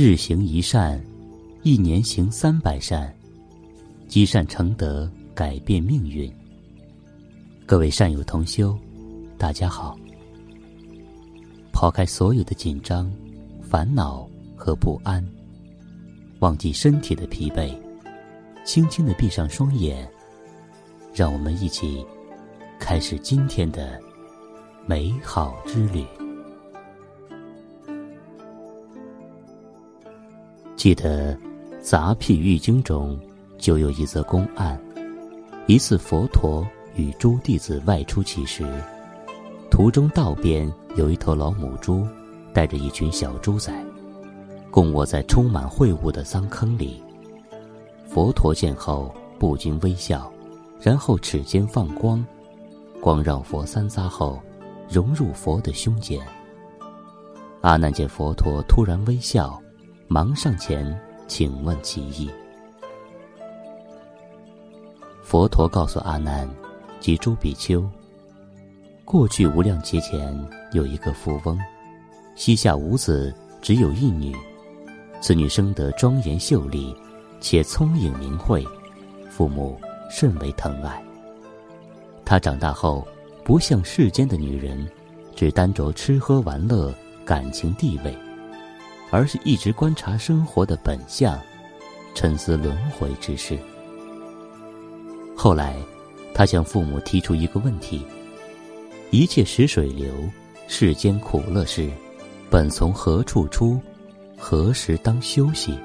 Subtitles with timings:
[0.00, 1.04] 日行一善，
[1.64, 3.12] 一年行三百善，
[4.06, 6.32] 积善成德，改变命运。
[7.66, 8.78] 各位善友同修，
[9.36, 9.98] 大家好。
[11.72, 13.12] 抛开所有的紧张、
[13.60, 14.24] 烦恼
[14.54, 15.20] 和不安，
[16.38, 17.76] 忘记身体的疲惫，
[18.64, 20.08] 轻轻的闭上双眼，
[21.12, 22.06] 让我们一起
[22.78, 24.00] 开始今天的
[24.86, 26.06] 美好之旅。
[30.78, 31.34] 记得
[31.80, 33.18] 《杂譬喻经》中
[33.58, 34.80] 就有一则公案：
[35.66, 36.64] 一次佛陀
[36.94, 38.64] 与诸弟子外出乞食，
[39.72, 42.06] 途中道边有一头老母猪，
[42.52, 43.74] 带着一群小猪仔，
[44.70, 47.02] 共卧在充满秽物的脏坑里。
[48.06, 50.32] 佛陀见后不禁微笑，
[50.80, 52.24] 然后齿间放光，
[53.00, 54.40] 光绕佛三匝后，
[54.88, 56.24] 融入佛的胸间。
[57.62, 59.60] 阿难见佛陀突然微笑。
[60.10, 62.30] 忙上前，请问其意。
[65.22, 66.48] 佛陀告诉阿难
[66.98, 67.86] 及诸比丘：
[69.04, 70.34] 过去无量劫前，
[70.72, 71.58] 有一个富翁，
[72.34, 74.34] 膝下无子，只有一女。
[75.20, 76.96] 此女生得庄严秀丽，
[77.38, 78.66] 且聪颖明慧，
[79.28, 79.78] 父母
[80.08, 81.04] 甚为疼爱。
[82.24, 83.06] 她长大后，
[83.44, 84.90] 不像世间的女人，
[85.36, 86.94] 只单着吃喝玩乐、
[87.26, 88.16] 感情地位。
[89.10, 91.40] 而是一直观察生活的本相，
[92.14, 93.58] 沉思轮回之事。
[95.36, 95.76] 后来，
[96.34, 98.04] 他向父母提出一个问题：
[99.10, 100.12] 一切食水流，
[100.66, 101.90] 世间苦乐事，
[102.50, 103.80] 本从何处出？
[104.36, 105.78] 何时当休息？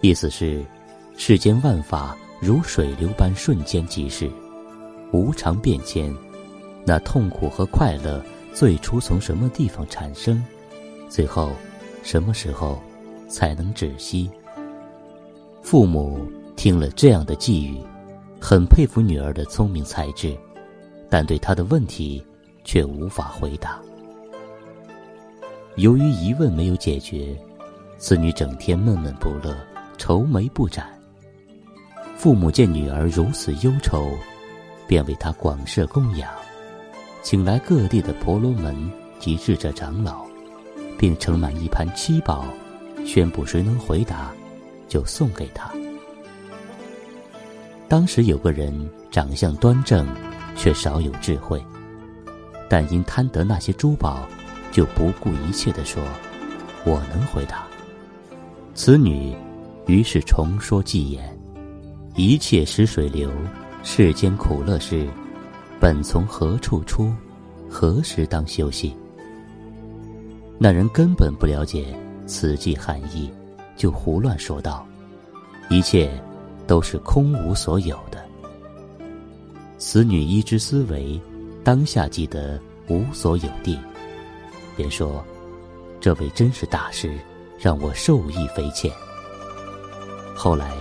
[0.00, 0.64] 意思是，
[1.16, 4.30] 世间万法如水流般瞬间即逝，
[5.12, 6.14] 无常变迁。
[6.86, 8.22] 那痛苦和快乐
[8.52, 10.44] 最初从什么地方产生？
[11.14, 11.52] 最后，
[12.02, 12.82] 什么时候
[13.28, 14.28] 才能止息？
[15.62, 17.78] 父母听了这样的寄语，
[18.40, 20.36] 很佩服女儿的聪明才智，
[21.08, 22.20] 但对她的问题
[22.64, 23.80] 却无法回答。
[25.76, 27.32] 由于疑问没有解决，
[27.96, 29.56] 此女整天闷闷不乐，
[29.96, 31.00] 愁眉不展。
[32.16, 34.10] 父母见女儿如此忧愁，
[34.88, 36.28] 便为她广设供养，
[37.22, 38.74] 请来各地的婆罗门
[39.20, 40.23] 及智者长老。
[40.98, 42.44] 并盛满一盘七宝，
[43.04, 44.32] 宣布谁能回答，
[44.88, 45.70] 就送给他。
[47.88, 48.72] 当时有个人
[49.10, 50.06] 长相端正，
[50.56, 51.64] 却少有智慧，
[52.68, 54.26] 但因贪得那些珠宝，
[54.72, 56.02] 就不顾一切地说
[56.84, 57.64] ：“我能回答。”
[58.74, 59.36] 此女
[59.86, 61.38] 于是重说偈言
[62.16, 63.30] ：“一切食水流，
[63.82, 65.06] 世间苦乐事，
[65.78, 67.12] 本从何处出？
[67.68, 68.96] 何时当休息？”
[70.64, 71.94] 那人根本不了解
[72.26, 73.30] 此际含义，
[73.76, 74.86] 就胡乱说道
[75.68, 76.10] ：“一切
[76.66, 78.24] 都是空无所有的。”
[79.76, 81.20] 此女依之思维，
[81.62, 82.58] 当下记得
[82.88, 83.78] 无所有地，
[84.74, 85.22] 便说
[86.00, 87.12] ：“这位真是大师，
[87.58, 88.90] 让我受益匪浅。”
[90.34, 90.72] 后来，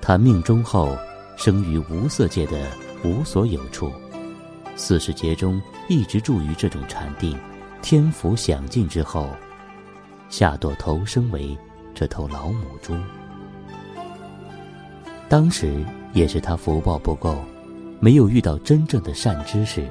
[0.00, 0.98] 他命中后
[1.36, 2.66] 生于无色界的
[3.04, 3.92] 无所有处，
[4.74, 7.38] 四世劫中一直住于这种禅定。
[7.82, 9.30] 天福享尽之后，
[10.28, 11.56] 下堕投生为
[11.94, 12.94] 这头老母猪。
[15.28, 17.42] 当时也是他福报不够，
[17.98, 19.88] 没有遇到真正的善知识。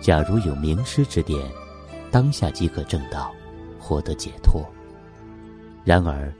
[0.00, 1.40] 假如有名师指点，
[2.10, 3.32] 当下即可证道，
[3.78, 4.64] 获得解脱。
[5.84, 6.32] 然而，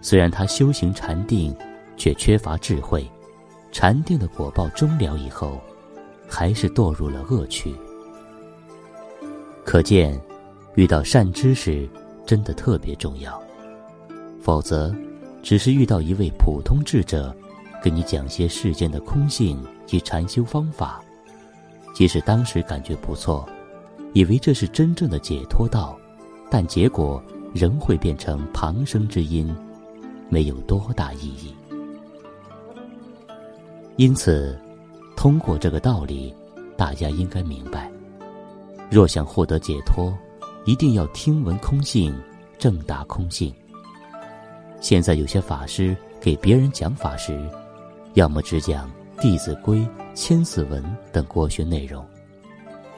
[0.00, 1.54] 虽然他修行禅定，
[1.96, 3.10] 却缺乏智慧，
[3.70, 5.60] 禅定的果报终了以后，
[6.28, 7.74] 还是堕入了恶趣。
[9.64, 10.20] 可见，
[10.74, 11.88] 遇到善知识
[12.26, 13.40] 真的特别重要。
[14.40, 14.94] 否则，
[15.42, 17.34] 只是遇到一位普通智者，
[17.82, 21.00] 跟你讲些世间的空性及禅修方法，
[21.94, 23.48] 即使当时感觉不错，
[24.12, 25.96] 以为这是真正的解脱道，
[26.50, 27.22] 但结果
[27.54, 29.54] 仍会变成旁生之音，
[30.28, 31.54] 没有多大意义。
[33.96, 34.58] 因此，
[35.16, 36.34] 通过这个道理，
[36.76, 37.90] 大家应该明白。
[38.92, 40.14] 若想获得解脱，
[40.66, 42.14] 一定要听闻空性，
[42.58, 43.50] 正达空性。
[44.82, 47.42] 现在有些法师给别人讲法时，
[48.12, 48.86] 要么只讲
[49.22, 49.78] 《弟子规》
[50.14, 52.04] 《千字文》等国学内容，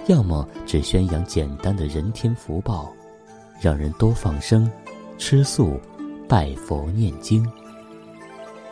[0.08, 2.92] 要么只宣扬简单的人天福报，
[3.60, 4.68] 让人多放生、
[5.16, 5.80] 吃素、
[6.28, 7.48] 拜佛念经，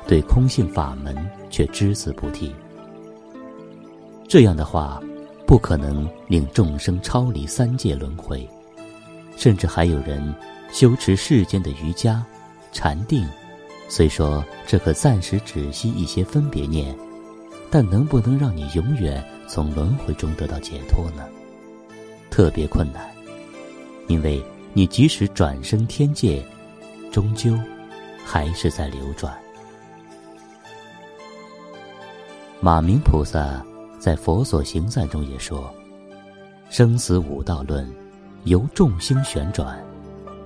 [0.08, 1.16] 对空性法门
[1.50, 2.52] 却只字不提。
[4.26, 5.00] 这样的话。
[5.52, 8.48] 不可能令众生超离三界轮回，
[9.36, 10.34] 甚至还有人
[10.72, 12.24] 修持世间的瑜伽、
[12.72, 13.28] 禅定。
[13.86, 16.96] 虽说这可暂时止息一些分别念，
[17.70, 21.28] 但能不能让你永远从轮回中得到解脱呢？
[22.30, 23.06] 特别困难，
[24.08, 26.42] 因为你即使转生天界，
[27.10, 27.54] 终究
[28.24, 29.36] 还是在流转。
[32.58, 33.62] 马明菩萨
[34.02, 35.72] 在《佛所行赞》中也说
[36.70, 37.88] ：“生死五道论，
[38.42, 39.80] 由众星旋转，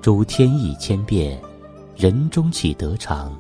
[0.03, 1.41] 诸天意千变。”
[1.97, 3.35] 人中岂得常？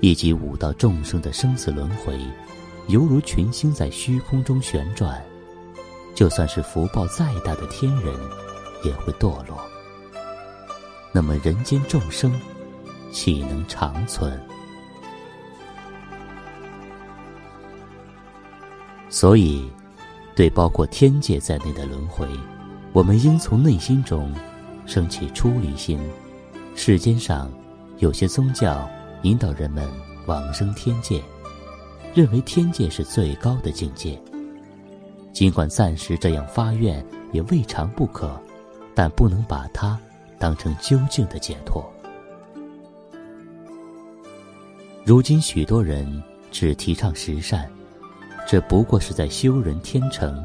[0.00, 2.20] 以及五道众生的生死轮回，
[2.88, 5.24] 犹如群星在虚空中旋转，
[6.14, 8.14] 就算是福报再大的天人，
[8.84, 9.58] 也会堕落。
[11.10, 12.30] 那么人间众生，
[13.10, 14.38] 岂能长存？
[19.12, 19.62] 所以，
[20.34, 22.26] 对包括天界在内的轮回，
[22.94, 24.32] 我们应从内心中
[24.86, 26.00] 升起出离心。
[26.74, 27.52] 世间上，
[27.98, 28.88] 有些宗教
[29.20, 29.86] 引导人们
[30.26, 31.22] 往生天界，
[32.14, 34.18] 认为天界是最高的境界。
[35.30, 38.40] 尽管暂时这样发愿也未尝不可，
[38.94, 40.00] 但不能把它
[40.38, 41.84] 当成究竟的解脱。
[45.04, 47.70] 如今许多人只提倡十善，
[48.52, 50.44] 这不过是在修人天成。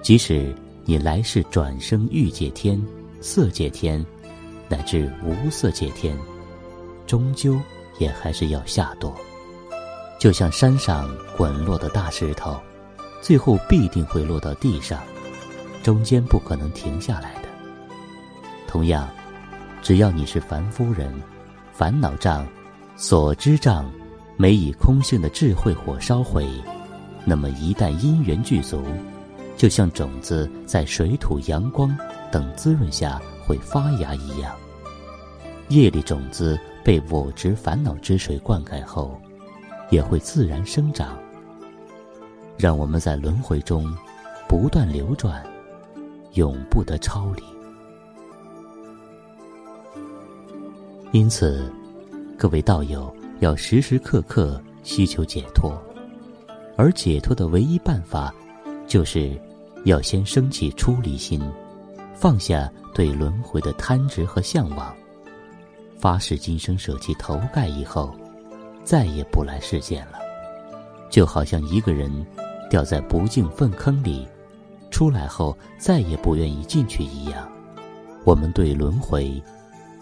[0.00, 0.56] 即使
[0.86, 2.82] 你来世转生欲界天、
[3.20, 4.02] 色界天。
[4.70, 6.16] 乃至无色界天，
[7.06, 7.60] 终究
[7.98, 9.12] 也还是要下堕。
[10.18, 12.58] 就像山上滚落的大石头，
[13.20, 14.98] 最后必定会落到地上，
[15.82, 17.48] 中间不可能停下来的。
[18.66, 19.06] 同样，
[19.82, 21.12] 只要你是凡夫人，
[21.70, 22.46] 烦恼障、
[22.96, 23.92] 所知障
[24.38, 26.48] 没以空性的智慧火烧毁，
[27.24, 28.82] 那么一旦因缘具足，
[29.56, 31.96] 就像种子在水土阳光
[32.30, 33.20] 等滋润下。
[33.46, 34.54] 会发芽一样，
[35.70, 39.20] 业力种子被我执烦恼之水灌溉后，
[39.90, 41.18] 也会自然生长。
[42.56, 43.92] 让我们在轮回中
[44.48, 45.44] 不断流转，
[46.34, 47.42] 永不得超离。
[51.10, 51.68] 因此，
[52.38, 55.76] 各位道友要时时刻刻需求解脱，
[56.80, 58.34] 而解脱的唯一办法，
[58.86, 59.38] 就是
[59.84, 61.38] 要先升起出离心。
[62.14, 64.96] 放下对轮回的贪执和向往，
[65.98, 68.16] 发誓今生舍弃头盖以后，
[68.82, 70.18] 再也不来世间了。
[71.10, 72.10] 就好像一个人
[72.70, 74.26] 掉在不净粪坑里，
[74.90, 77.46] 出来后再也不愿意进去一样。
[78.24, 79.30] 我们对轮回，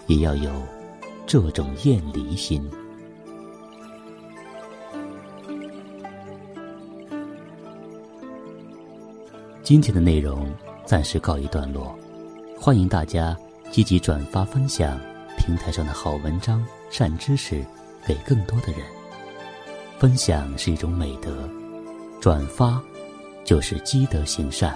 [0.06, 0.52] 也要有
[1.26, 2.64] 这种厌离心。
[9.68, 10.50] 今天的内容
[10.86, 11.94] 暂时告一段落。
[12.58, 13.36] 欢迎大家
[13.70, 14.98] 积极转发分享
[15.36, 17.62] 平台上的好文章、善知识，
[18.06, 18.80] 给更多的人。
[19.98, 21.46] 分享是一种美德，
[22.18, 22.82] 转发
[23.44, 24.74] 就是积德行善。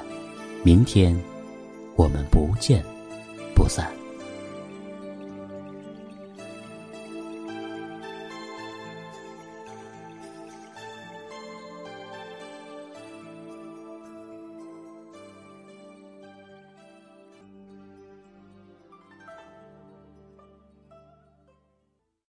[0.63, 1.19] 明天，
[1.97, 2.85] 我们不见
[3.55, 3.91] 不散。